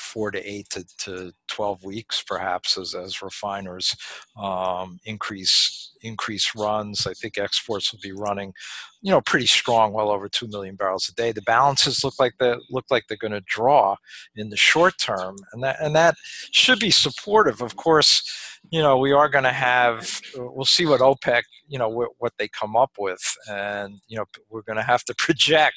[0.09, 3.95] four to eight to, to 12 weeks perhaps as, as refiners
[4.41, 8.53] um, increase increase runs i think exports will be running
[9.01, 12.33] you know pretty strong well over 2 million barrels a day the balances look like
[12.39, 13.95] they look like they're going to draw
[14.35, 16.15] in the short term and that and that
[16.51, 21.01] should be supportive of course you know, we are going to have, we'll see what
[21.01, 23.21] OPEC, you know, wh- what they come up with.
[23.49, 25.75] And, you know, we're going to have to project,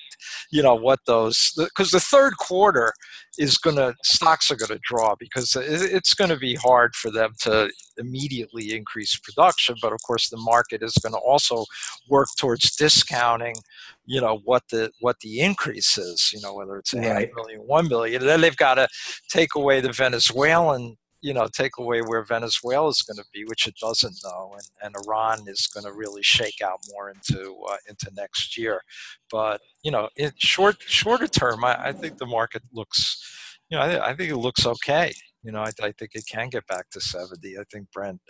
[0.51, 2.93] you know, what those, because the third quarter
[3.39, 7.11] is going to, stocks are going to draw because it's going to be hard for
[7.11, 9.77] them to immediately increase production.
[9.81, 11.65] But of course, the market is going to also
[12.09, 13.57] work towards discounting
[14.05, 17.07] you know what the what the increase is you know whether it's a right.
[17.07, 18.89] half million one million and then they've got to
[19.31, 23.69] take away the venezuelan you know, take away where Venezuela is going to be, which
[23.69, 27.77] it doesn't know, and, and Iran is going to really shake out more into uh,
[27.89, 28.83] into next year.
[29.31, 33.23] But you know, in short shorter term, I, I think the market looks,
[33.71, 35.15] you know, I, I, think it looks okay.
[35.43, 37.59] You know, I, I, think it can get back to seventy.
[37.59, 38.21] I think Brent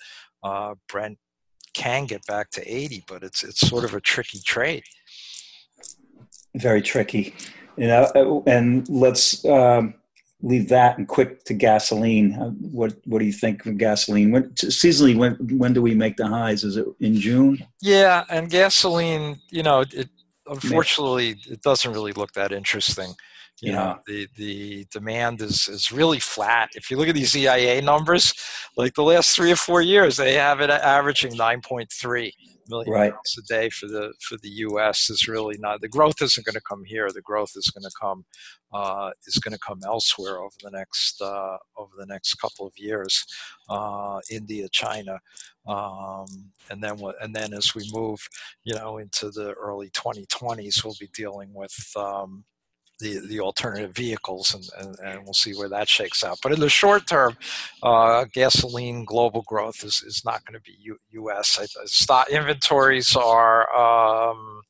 [0.43, 1.19] uh, Brent
[1.75, 4.85] can get back to eighty, but it's it's sort of a tricky trade.
[6.57, 7.35] Very tricky,
[7.77, 9.45] you know, and let's.
[9.45, 9.95] Um
[10.43, 12.35] leave that and quick to gasoline.
[12.35, 14.33] Uh, what what do you think of gasoline?
[14.33, 16.65] When seasonally, when when do we make the highs?
[16.65, 17.65] Is it in June?
[17.81, 20.09] Yeah, and gasoline, you know, it
[20.47, 23.15] unfortunately it doesn't really look that interesting.
[23.63, 23.79] You yeah.
[23.79, 26.71] know, the the demand is is really flat.
[26.75, 28.35] If you look at these EIA numbers,
[28.77, 32.35] like the last three or four years, they have it averaging nine point three
[32.69, 33.11] million right.
[33.11, 35.09] barrels a day for the for the U.S.
[35.11, 37.09] is really not the growth isn't going to come here.
[37.13, 38.25] The growth is going to come
[38.73, 42.73] uh, is going to come elsewhere over the next uh, over the next couple of
[42.77, 43.25] years.
[43.69, 45.21] Uh, India, China,
[45.69, 46.27] um,
[46.69, 48.19] and then and then as we move,
[48.65, 52.45] you know, into the early 2020s, we'll be dealing with um,
[53.03, 56.39] the, the alternative vehicles, and, and, and, we'll see where that shakes out.
[56.43, 57.37] But in the short term,
[57.83, 61.59] uh, gasoline global growth is, is not going to be U, U.S.
[61.87, 63.75] stock inventories are.
[63.75, 64.63] Um,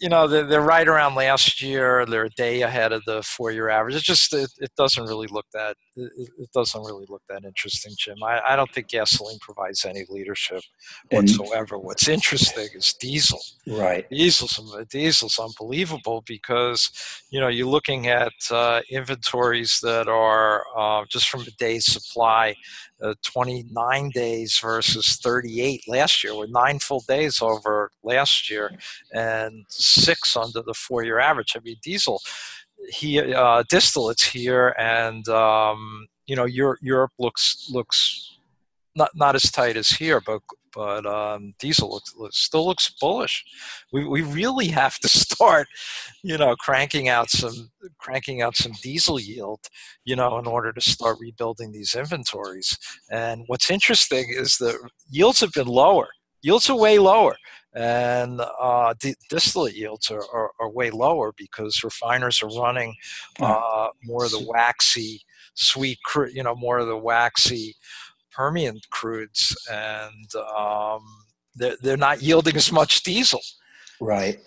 [0.00, 3.52] you know they're, they're, right around last year they're a day ahead of the four
[3.52, 7.22] year average it just it, it doesn't really look that it, it, doesn't really look
[7.28, 8.16] that interesting jim.
[8.22, 10.62] I, I don't think gasoline provides any leadership
[11.10, 11.76] whatsoever.
[11.76, 13.40] And, what's interesting is diesel.
[13.66, 14.08] Right.
[14.10, 16.90] Diesel's diesel's unbelievable because
[17.30, 22.54] you know you're looking at uh, inventories that are uh, just from a day's supply
[23.02, 28.70] uh, 29 days versus 38 last year, with nine full days over last year
[29.12, 31.54] and six under the four year average.
[31.56, 32.20] I mean, diesel,
[32.88, 38.38] he, uh, distillates here, and um, you know, Europe, Europe looks looks
[38.94, 40.40] not not as tight as here, but
[40.76, 43.42] but um, diesel looks, looks, still looks bullish.
[43.92, 45.66] We, we really have to start,
[46.22, 49.60] you know, cranking out some cranking out some diesel yield,
[50.04, 52.76] you know, in order to start rebuilding these inventories.
[53.10, 56.08] And what's interesting is the yields have been lower.
[56.42, 57.36] Yields are way lower,
[57.76, 58.94] and uh,
[59.28, 62.94] distillate yields are, are, are, way lower because refiners are running
[63.38, 65.20] uh, more of the waxy,
[65.52, 67.76] sweet, crude, you know, more of the waxy
[68.32, 71.04] Permian crudes, and um,
[71.54, 73.40] they're, they're not yielding as much diesel.
[74.00, 74.38] Right.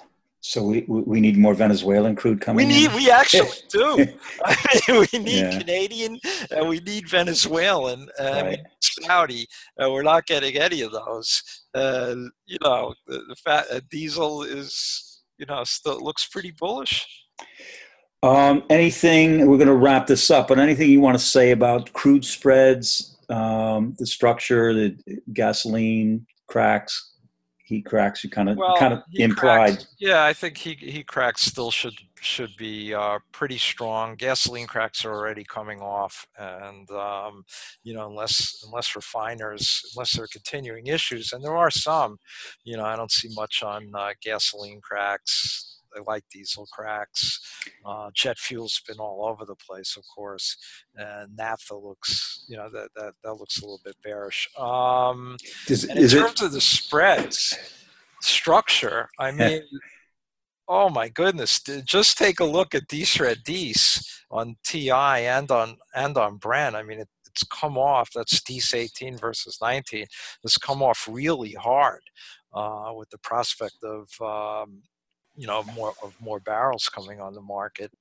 [0.42, 2.66] So we we need more Venezuelan crude coming.
[2.66, 2.92] We need.
[2.92, 2.96] In?
[2.96, 4.08] We actually do.
[4.46, 5.60] I mean, we need Yeah.
[5.60, 6.20] Canadian
[6.50, 8.60] and we need Venezuelan Right.
[9.02, 9.48] Saudi.
[9.78, 11.42] And we're not getting any of those.
[11.74, 17.06] Uh, you know, the, the fat uh, diesel is you know still looks pretty bullish.
[18.22, 19.48] Um, anything?
[19.48, 20.50] We're going to wrap this up.
[20.50, 24.98] But anything you want to say about crude spreads, um, the structure, the
[25.32, 27.09] gasoline cracks,
[27.70, 28.24] heat cracks?
[28.24, 29.78] You kind of kind of implied.
[29.78, 34.16] cracks- yeah, I think he he cracks still should should be uh, pretty strong.
[34.16, 37.44] Gasoline cracks are already coming off, and um,
[37.84, 42.18] you know unless unless refiners unless there are continuing issues, and there are some,
[42.64, 45.79] you know I don't see much on uh, gasoline cracks.
[45.96, 47.40] I like diesel cracks.
[47.86, 50.58] Uh, jet fuel's been all over the place, of course,
[50.96, 54.50] and naphtha looks, you know, that that, that looks a little bit bearish.
[54.58, 55.38] Um,
[55.68, 56.20] Is, in is it?
[56.20, 57.58] terms of the spreads
[58.22, 59.62] structure, I mean,
[60.68, 61.60] oh my goodness!
[61.86, 66.76] Just take a look at D-Shred Dees on TI and on and on Brent.
[66.76, 68.10] I mean, it, it's come off.
[68.14, 70.06] That's Dees 18 versus 19.
[70.44, 72.02] It's come off really hard
[72.54, 74.82] uh, with the prospect of um,
[75.40, 77.92] you know more of more barrels coming on the market.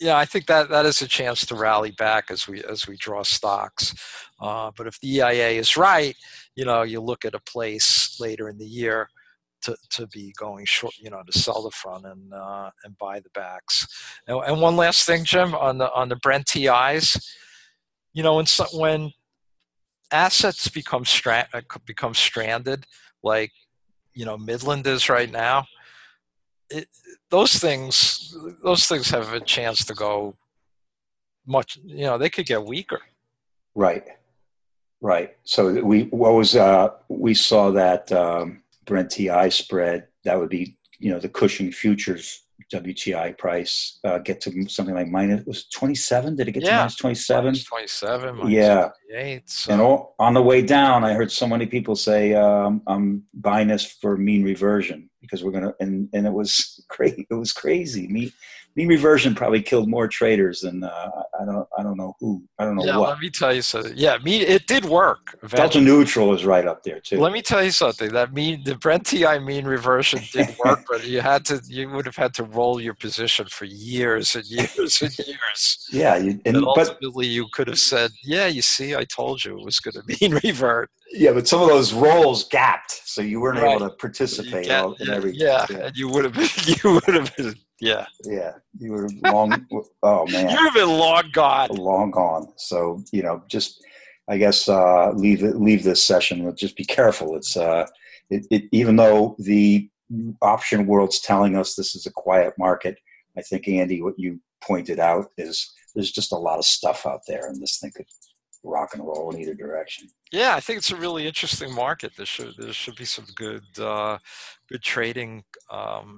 [0.00, 2.96] Yeah, I think that that is a chance to rally back as we as we
[2.96, 3.94] draw stocks.
[4.40, 6.16] Uh, but if the EIA is right,
[6.56, 9.08] you know, you look at a place later in the year
[9.62, 13.20] to, to be going short, you know, to sell the front and uh, and buy
[13.20, 13.86] the backs.
[14.26, 17.16] And, and one last thing, Jim, on the on the Brent TIs,
[18.12, 19.12] you know, when so, when
[20.10, 21.48] assets become stra-
[21.86, 22.86] become stranded,
[23.22, 23.52] like
[24.14, 25.66] you know Midland is right now,
[26.70, 26.88] it,
[27.30, 30.36] those things those things have a chance to go
[31.46, 31.78] much.
[31.84, 33.00] You know, they could get weaker.
[33.74, 34.04] Right,
[35.00, 35.36] right.
[35.44, 40.76] So we what was uh, we saw that um, Brent TI spread that would be
[40.98, 42.42] you know the Cushing futures
[42.72, 46.36] WTI price uh, get to something like minus was twenty seven.
[46.36, 46.76] Did it get to Yeah.
[46.78, 47.54] minus twenty seven?
[47.54, 48.48] Twenty seven.
[48.48, 48.90] Yeah.
[49.12, 49.48] Eight.
[49.50, 49.72] So.
[49.72, 53.68] And all, on the way down, I heard so many people say, um, "I'm buying
[53.68, 57.26] this for mean reversion because we're gonna," and and it was great.
[57.30, 58.08] It was crazy.
[58.08, 58.32] Mean
[58.76, 61.10] mean reversion probably killed more traders than uh,
[61.40, 63.10] I don't I don't know who I don't know yeah, what.
[63.10, 63.92] let me tell you something.
[63.96, 65.38] Yeah, me, it did work.
[65.48, 67.18] Delta neutral is right up there too.
[67.18, 68.12] Let me tell you something.
[68.12, 72.06] That mean the Brent TI mean reversion did work, but you had to, you would
[72.06, 75.88] have had to roll your position for years and years and years.
[75.90, 79.44] yeah, you, and And but ultimately, you could have said, "Yeah, you see, I told
[79.44, 83.20] you it was going to mean revert." Yeah, but some of those roles gapped, so
[83.22, 83.76] you weren't Right.
[83.76, 85.32] able to participate all, in yeah, every.
[85.34, 86.48] yeah, yeah, and you would have, been,
[86.84, 89.66] you would have been, yeah, yeah, you were long.
[90.02, 91.68] oh man, you would have been long gone.
[91.70, 92.52] long gone.
[92.56, 93.84] So you know, just
[94.28, 96.54] I guess uh, leave it, leave this session.
[96.56, 97.36] Just be careful.
[97.36, 97.86] It's uh,
[98.30, 99.88] it, it, even though the
[100.42, 102.98] option world's telling us this is a quiet market.
[103.36, 107.20] I think Andy, what you pointed out is there's just a lot of stuff out
[107.26, 108.06] there, and this thing could
[108.62, 110.08] rock and roll in either direction.
[110.32, 112.12] Yeah, I think it's a really interesting market.
[112.16, 114.18] There should there should be some good uh,
[114.68, 116.16] good trading um,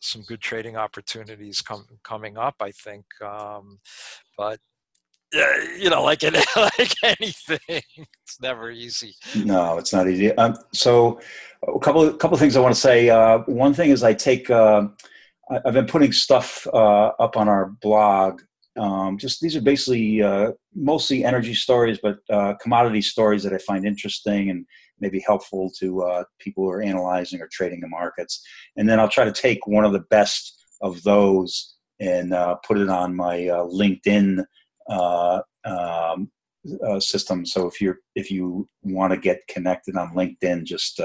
[0.00, 2.56] some good trading opportunities com- coming up.
[2.60, 3.78] I think, um,
[4.36, 4.58] but
[5.32, 7.58] yeah, you know, like it, like anything,
[7.98, 9.14] it's never easy.
[9.34, 10.32] No, it's not easy.
[10.32, 11.20] Um, so,
[11.66, 13.10] a couple of couple of things I want to say.
[13.10, 14.86] Uh, one thing is I take uh,
[15.50, 18.42] I've been putting stuff uh, up on our blog.
[18.76, 23.58] Um, just these are basically uh, mostly energy stories, but uh, commodity stories that I
[23.58, 24.66] find interesting and
[25.00, 28.42] maybe helpful to uh, people who are analyzing or trading the markets.
[28.76, 32.78] And then I'll try to take one of the best of those and uh, put
[32.78, 34.44] it on my uh, LinkedIn
[34.90, 36.30] uh, um,
[37.00, 37.46] system.
[37.46, 41.00] So if you're if you want to get connected on LinkedIn, just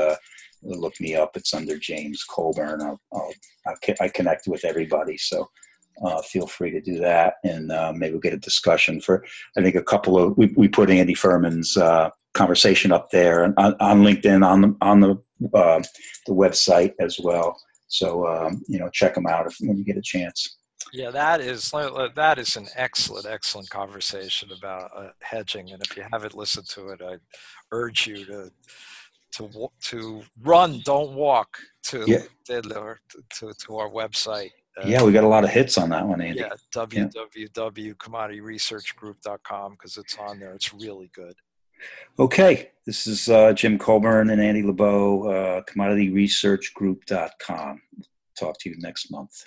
[0.63, 1.36] look me up.
[1.36, 2.82] It's under James Colburn.
[2.82, 3.34] I'll, I'll,
[3.67, 5.17] I'll I connect with everybody.
[5.17, 5.47] So
[6.03, 9.23] uh, feel free to do that, and uh, maybe we'll get a discussion for.
[9.57, 13.55] I think a couple of we, we put Andy Furman's uh, conversation up there on,
[13.57, 15.11] on LinkedIn on the on the
[15.53, 15.81] uh,
[16.27, 17.59] the website as well.
[17.87, 20.57] So um, you know, check them out if when you get a chance.
[20.93, 21.71] Yeah, that is
[22.15, 25.71] that is an excellent, excellent conversation about uh, hedging.
[25.71, 27.17] And if you haven't listened to it, I
[27.71, 28.51] urge you to
[29.33, 32.23] to to run, don't walk to Yeah.
[32.45, 32.97] to,
[33.39, 34.51] to, to our website.
[34.78, 36.39] Uh, Yeah, we got a lot of hits on that one, Andy.
[36.39, 40.53] yeah, www.commodityresearchgroup.com because it's on there.
[40.53, 41.36] It's really good.
[42.19, 47.82] Okay, this is uh, Jim Colburn and Andy Lebow, uh, commodityresearchgroup.com.
[48.39, 49.45] Talk to you next month.